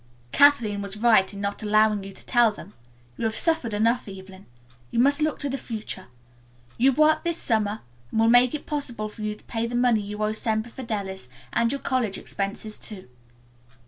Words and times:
"Kathleen 0.31 0.81
was 0.81 0.97
right 0.97 1.31
in 1.31 1.41
not 1.41 1.61
allowing 1.61 2.03
you 2.03 2.11
to 2.11 2.25
tell 2.25 2.51
them. 2.51 2.73
You 3.17 3.25
have 3.25 3.37
suffered 3.37 3.71
enough, 3.71 4.07
Evelyn. 4.07 4.47
You 4.89 4.97
must 4.97 5.21
look 5.21 5.37
to 5.37 5.47
the 5.47 5.59
future. 5.59 6.07
Your 6.75 6.93
work 6.93 7.23
this 7.23 7.37
summer 7.37 7.81
will 8.11 8.27
make 8.27 8.55
it 8.55 8.65
possible 8.65 9.09
for 9.09 9.21
you 9.21 9.35
to 9.35 9.43
pay 9.43 9.67
the 9.67 9.75
money 9.75 10.01
you 10.01 10.23
owe 10.23 10.31
Semper 10.31 10.69
Fidelis 10.71 11.29
and 11.53 11.71
your 11.71 11.81
college 11.81 12.17
expenses 12.17 12.79
too." 12.79 13.09